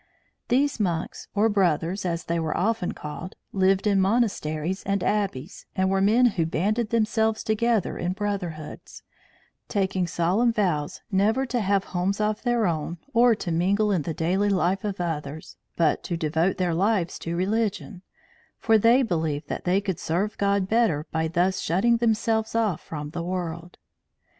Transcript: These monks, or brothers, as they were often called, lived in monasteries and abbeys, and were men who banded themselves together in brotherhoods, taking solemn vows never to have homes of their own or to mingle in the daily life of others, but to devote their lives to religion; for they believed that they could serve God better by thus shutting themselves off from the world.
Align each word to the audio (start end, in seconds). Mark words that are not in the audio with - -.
These 0.47 0.79
monks, 0.79 1.27
or 1.35 1.47
brothers, 1.47 2.05
as 2.07 2.23
they 2.23 2.39
were 2.39 2.57
often 2.57 2.91
called, 2.93 3.35
lived 3.53 3.85
in 3.85 4.01
monasteries 4.01 4.81
and 4.81 5.03
abbeys, 5.03 5.67
and 5.75 5.91
were 5.91 6.01
men 6.01 6.25
who 6.25 6.47
banded 6.47 6.89
themselves 6.89 7.43
together 7.43 7.99
in 7.99 8.13
brotherhoods, 8.13 9.03
taking 9.69 10.07
solemn 10.07 10.51
vows 10.51 11.03
never 11.11 11.45
to 11.45 11.59
have 11.59 11.83
homes 11.83 12.19
of 12.19 12.41
their 12.41 12.65
own 12.65 12.97
or 13.13 13.35
to 13.35 13.51
mingle 13.51 13.91
in 13.91 14.01
the 14.01 14.15
daily 14.15 14.49
life 14.49 14.83
of 14.83 14.99
others, 14.99 15.57
but 15.75 16.01
to 16.05 16.17
devote 16.17 16.57
their 16.57 16.73
lives 16.73 17.19
to 17.19 17.35
religion; 17.35 18.01
for 18.57 18.79
they 18.79 19.03
believed 19.03 19.49
that 19.49 19.65
they 19.65 19.79
could 19.79 19.99
serve 19.99 20.35
God 20.39 20.67
better 20.67 21.05
by 21.11 21.27
thus 21.27 21.59
shutting 21.59 21.97
themselves 21.97 22.55
off 22.55 22.81
from 22.81 23.11
the 23.11 23.21
world. 23.21 23.77